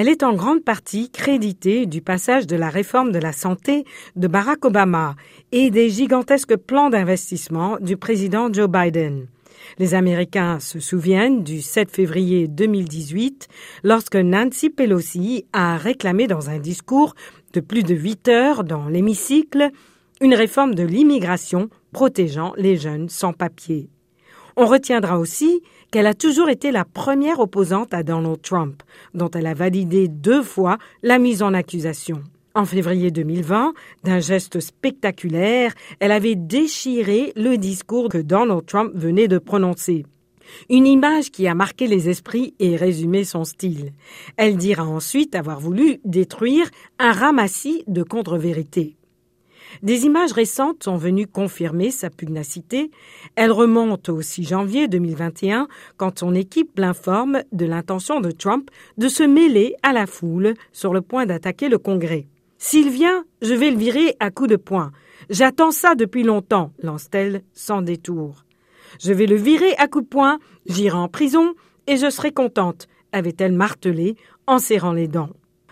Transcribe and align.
Elle 0.00 0.08
est 0.08 0.22
en 0.22 0.32
grande 0.32 0.62
partie 0.62 1.10
créditée 1.10 1.84
du 1.84 2.00
passage 2.00 2.46
de 2.46 2.54
la 2.54 2.70
réforme 2.70 3.10
de 3.10 3.18
la 3.18 3.32
santé 3.32 3.84
de 4.14 4.28
Barack 4.28 4.64
Obama 4.64 5.16
et 5.50 5.70
des 5.70 5.90
gigantesques 5.90 6.54
plans 6.54 6.88
d'investissement 6.88 7.78
du 7.80 7.96
président 7.96 8.48
Joe 8.52 8.68
Biden. 8.68 9.26
Les 9.80 9.94
Américains 9.94 10.60
se 10.60 10.78
souviennent 10.78 11.42
du 11.42 11.60
7 11.60 11.90
février 11.90 12.46
2018 12.46 13.48
lorsque 13.82 14.14
Nancy 14.14 14.70
Pelosi 14.70 15.46
a 15.52 15.76
réclamé 15.76 16.28
dans 16.28 16.48
un 16.48 16.60
discours 16.60 17.16
de 17.52 17.58
plus 17.58 17.82
de 17.82 17.96
huit 17.96 18.28
heures 18.28 18.62
dans 18.62 18.86
l'hémicycle 18.86 19.68
une 20.20 20.34
réforme 20.34 20.76
de 20.76 20.84
l'immigration 20.84 21.70
protégeant 21.90 22.52
les 22.56 22.76
jeunes 22.76 23.08
sans 23.08 23.32
papier. 23.32 23.90
On 24.60 24.66
retiendra 24.66 25.20
aussi 25.20 25.62
qu'elle 25.92 26.08
a 26.08 26.14
toujours 26.14 26.48
été 26.48 26.72
la 26.72 26.84
première 26.84 27.38
opposante 27.38 27.94
à 27.94 28.02
Donald 28.02 28.42
Trump, 28.42 28.82
dont 29.14 29.30
elle 29.30 29.46
a 29.46 29.54
validé 29.54 30.08
deux 30.08 30.42
fois 30.42 30.78
la 31.04 31.20
mise 31.20 31.44
en 31.44 31.54
accusation. 31.54 32.24
En 32.56 32.64
février 32.64 33.12
2020, 33.12 33.72
d'un 34.02 34.18
geste 34.18 34.58
spectaculaire, 34.58 35.74
elle 36.00 36.10
avait 36.10 36.34
déchiré 36.34 37.32
le 37.36 37.56
discours 37.56 38.08
que 38.08 38.18
Donald 38.18 38.66
Trump 38.66 38.90
venait 38.96 39.28
de 39.28 39.38
prononcer. 39.38 40.04
Une 40.68 40.88
image 40.88 41.30
qui 41.30 41.46
a 41.46 41.54
marqué 41.54 41.86
les 41.86 42.08
esprits 42.08 42.54
et 42.58 42.74
résumé 42.74 43.22
son 43.22 43.44
style. 43.44 43.92
Elle 44.36 44.56
dira 44.56 44.84
ensuite 44.84 45.36
avoir 45.36 45.60
voulu 45.60 46.00
détruire 46.04 46.68
un 46.98 47.12
ramassis 47.12 47.84
de 47.86 48.02
contre-vérités. 48.02 48.97
Des 49.82 50.06
images 50.06 50.32
récentes 50.32 50.84
sont 50.84 50.96
venues 50.96 51.26
confirmer 51.26 51.90
sa 51.90 52.10
pugnacité. 52.10 52.90
Elle 53.36 53.52
remonte 53.52 54.08
au 54.08 54.22
6 54.22 54.44
janvier 54.44 54.88
2021 54.88 55.68
quand 55.96 56.18
son 56.18 56.34
équipe 56.34 56.78
l'informe 56.78 57.42
de 57.52 57.66
l'intention 57.66 58.20
de 58.20 58.30
Trump 58.30 58.70
de 58.96 59.08
se 59.08 59.22
mêler 59.22 59.74
à 59.82 59.92
la 59.92 60.06
foule 60.06 60.54
sur 60.72 60.92
le 60.92 61.00
point 61.00 61.26
d'attaquer 61.26 61.68
le 61.68 61.78
Congrès. 61.78 62.26
S'il 62.58 62.90
vient, 62.90 63.24
je 63.40 63.54
vais 63.54 63.70
le 63.70 63.78
virer 63.78 64.16
à 64.18 64.30
coups 64.30 64.50
de 64.50 64.56
poing. 64.56 64.90
J'attends 65.30 65.70
ça 65.70 65.94
depuis 65.94 66.24
longtemps, 66.24 66.72
lance-t-elle 66.82 67.42
sans 67.52 67.82
détour. 67.82 68.44
Je 69.00 69.12
vais 69.12 69.26
le 69.26 69.36
virer 69.36 69.74
à 69.76 69.86
coups 69.86 70.04
de 70.04 70.08
poing, 70.08 70.38
j'irai 70.66 70.96
en 70.96 71.08
prison 71.08 71.54
et 71.86 71.96
je 71.96 72.10
serai 72.10 72.32
contente, 72.32 72.88
avait-elle 73.12 73.52
martelé 73.52 74.16
en 74.46 74.58
serrant 74.58 74.92
les 74.92 75.08
dents. 75.08 75.30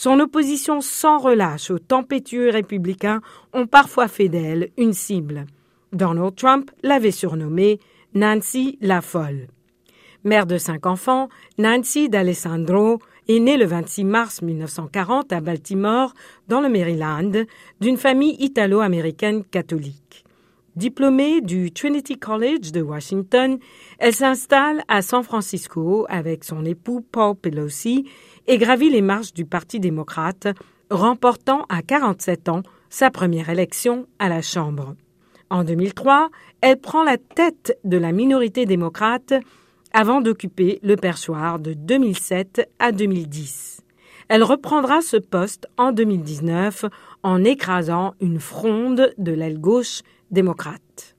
Son 0.00 0.20
opposition 0.20 0.80
sans 0.80 1.18
relâche 1.18 1.72
aux 1.72 1.80
tempétueux 1.80 2.50
républicains 2.50 3.20
ont 3.52 3.66
parfois 3.66 4.06
fait 4.06 4.28
d'elle 4.28 4.70
une 4.76 4.92
cible. 4.92 5.44
Donald 5.92 6.36
Trump 6.36 6.70
l'avait 6.84 7.10
surnommée 7.10 7.80
Nancy 8.14 8.78
la 8.80 9.00
folle. 9.00 9.48
Mère 10.22 10.46
de 10.46 10.56
cinq 10.56 10.86
enfants, 10.86 11.28
Nancy 11.58 12.08
D'Alessandro 12.08 13.00
est 13.26 13.40
née 13.40 13.56
le 13.56 13.66
26 13.66 14.04
mars 14.04 14.40
1940 14.40 15.32
à 15.32 15.40
Baltimore, 15.40 16.14
dans 16.46 16.60
le 16.60 16.68
Maryland, 16.68 17.32
d'une 17.80 17.96
famille 17.96 18.36
italo-américaine 18.38 19.42
catholique. 19.42 20.24
Diplômée 20.78 21.40
du 21.40 21.72
Trinity 21.72 22.16
College 22.20 22.70
de 22.70 22.80
Washington, 22.80 23.58
elle 23.98 24.14
s'installe 24.14 24.84
à 24.86 25.02
San 25.02 25.24
Francisco 25.24 26.06
avec 26.08 26.44
son 26.44 26.64
époux 26.64 27.00
Paul 27.00 27.34
Pelosi 27.34 28.08
et 28.46 28.58
gravit 28.58 28.88
les 28.88 29.02
marches 29.02 29.34
du 29.34 29.44
Parti 29.44 29.80
démocrate, 29.80 30.46
remportant 30.88 31.66
à 31.68 31.82
47 31.82 32.48
ans 32.48 32.62
sa 32.90 33.10
première 33.10 33.48
élection 33.48 34.06
à 34.20 34.28
la 34.28 34.40
Chambre. 34.40 34.94
En 35.50 35.64
2003, 35.64 36.28
elle 36.60 36.78
prend 36.78 37.02
la 37.02 37.18
tête 37.18 37.76
de 37.82 37.96
la 37.96 38.12
minorité 38.12 38.64
démocrate 38.64 39.34
avant 39.92 40.20
d'occuper 40.20 40.78
le 40.84 40.94
perchoir 40.94 41.58
de 41.58 41.72
2007 41.72 42.70
à 42.78 42.92
2010. 42.92 43.77
Elle 44.28 44.42
reprendra 44.42 45.00
ce 45.00 45.16
poste 45.16 45.68
en 45.78 45.90
2019 45.92 46.84
en 47.22 47.44
écrasant 47.44 48.14
une 48.20 48.40
fronde 48.40 49.12
de 49.16 49.32
l'aile 49.32 49.58
gauche 49.58 50.02
démocrate. 50.30 51.16